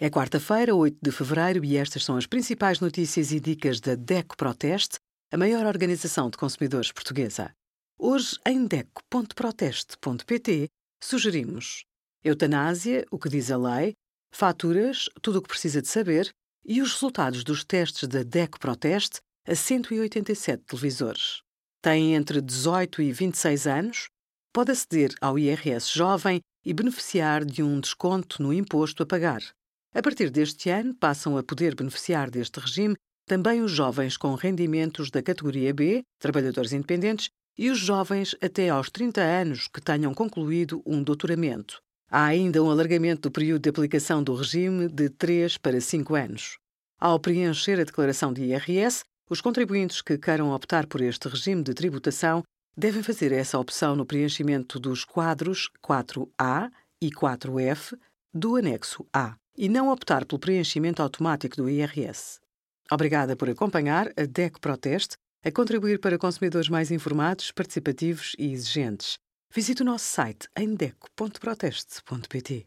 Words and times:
É 0.00 0.08
quarta-feira, 0.08 0.76
8 0.76 0.96
de 1.02 1.10
fevereiro, 1.10 1.64
e 1.64 1.76
estas 1.76 2.04
são 2.04 2.16
as 2.16 2.24
principais 2.24 2.78
notícias 2.78 3.32
e 3.32 3.40
dicas 3.40 3.80
da 3.80 3.96
DECO 3.96 4.36
Proteste, 4.36 5.00
a 5.32 5.36
maior 5.36 5.66
organização 5.66 6.30
de 6.30 6.38
consumidores 6.38 6.92
portuguesa. 6.92 7.52
Hoje, 7.98 8.38
em 8.46 8.64
DECO.proteste.pt, 8.64 10.68
sugerimos 11.02 11.82
eutanásia, 12.22 13.04
o 13.10 13.18
que 13.18 13.28
diz 13.28 13.50
a 13.50 13.56
lei, 13.56 13.94
faturas, 14.32 15.08
tudo 15.20 15.40
o 15.40 15.42
que 15.42 15.48
precisa 15.48 15.82
de 15.82 15.88
saber 15.88 16.30
e 16.64 16.80
os 16.80 16.92
resultados 16.92 17.42
dos 17.42 17.64
testes 17.64 18.06
da 18.06 18.22
DECO 18.22 18.60
Proteste 18.60 19.18
a 19.48 19.56
187 19.56 20.62
televisores. 20.62 21.42
Tem 21.82 22.14
entre 22.14 22.40
18 22.40 23.02
e 23.02 23.10
26 23.10 23.66
anos, 23.66 24.06
pode 24.54 24.70
aceder 24.70 25.12
ao 25.20 25.36
IRS 25.36 25.92
jovem 25.92 26.38
e 26.64 26.72
beneficiar 26.72 27.44
de 27.44 27.64
um 27.64 27.80
desconto 27.80 28.40
no 28.40 28.52
imposto 28.52 29.02
a 29.02 29.06
pagar. 29.06 29.57
A 29.94 30.02
partir 30.02 30.30
deste 30.30 30.68
ano, 30.68 30.94
passam 30.94 31.38
a 31.38 31.42
poder 31.42 31.74
beneficiar 31.74 32.30
deste 32.30 32.60
regime 32.60 32.94
também 33.26 33.62
os 33.62 33.70
jovens 33.70 34.16
com 34.16 34.34
rendimentos 34.34 35.10
da 35.10 35.22
categoria 35.22 35.72
B, 35.72 36.02
trabalhadores 36.18 36.72
independentes, 36.72 37.30
e 37.56 37.70
os 37.70 37.78
jovens 37.78 38.36
até 38.40 38.68
aos 38.68 38.90
30 38.90 39.20
anos 39.20 39.68
que 39.68 39.80
tenham 39.80 40.14
concluído 40.14 40.82
um 40.86 41.02
doutoramento. 41.02 41.80
Há 42.10 42.24
ainda 42.24 42.62
um 42.62 42.70
alargamento 42.70 43.22
do 43.22 43.32
período 43.32 43.62
de 43.62 43.68
aplicação 43.68 44.22
do 44.22 44.34
regime 44.34 44.88
de 44.88 45.10
3 45.10 45.58
para 45.58 45.80
5 45.80 46.14
anos. 46.14 46.58
Ao 46.98 47.18
preencher 47.18 47.80
a 47.80 47.84
declaração 47.84 48.32
de 48.32 48.44
IRS, 48.44 49.04
os 49.28 49.40
contribuintes 49.40 50.00
que 50.00 50.16
queiram 50.16 50.52
optar 50.52 50.86
por 50.86 51.00
este 51.00 51.28
regime 51.28 51.62
de 51.62 51.74
tributação 51.74 52.42
devem 52.76 53.02
fazer 53.02 53.32
essa 53.32 53.58
opção 53.58 53.96
no 53.96 54.06
preenchimento 54.06 54.78
dos 54.78 55.04
quadros 55.04 55.68
4A 55.84 56.70
e 57.02 57.10
4F 57.10 57.98
do 58.32 58.56
anexo 58.56 59.04
A 59.12 59.36
e 59.58 59.68
não 59.68 59.90
optar 59.90 60.24
pelo 60.24 60.38
preenchimento 60.38 61.02
automático 61.02 61.56
do 61.56 61.68
IRS. 61.68 62.38
Obrigada 62.90 63.36
por 63.36 63.50
acompanhar 63.50 64.08
a 64.16 64.24
DEC 64.24 64.60
Proteste 64.60 65.16
a 65.44 65.50
contribuir 65.50 66.00
para 66.00 66.16
consumidores 66.16 66.68
mais 66.68 66.90
informados, 66.90 67.50
participativos 67.50 68.34
e 68.38 68.52
exigentes. 68.52 69.18
Visite 69.52 69.82
o 69.82 69.84
nosso 69.84 70.04
site 70.04 70.48
em 70.56 70.74
deco.proteste.pt. 70.74 72.66